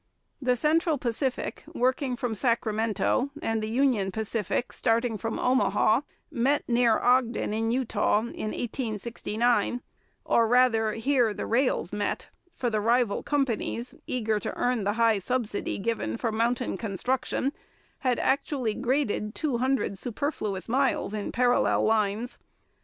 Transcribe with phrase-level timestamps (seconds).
[0.41, 6.97] The Central Pacific, working from Sacramento, and the Union Pacific, starting from Omaha, met near
[6.97, 9.83] Ogden in Utah in 1869
[10.25, 15.19] or rather here the rails met, for the rival companies, eager to earn the high
[15.19, 17.53] subsidy given for mountain construction,
[17.99, 22.39] had actually graded two hundred superfluous miles in parallel lines.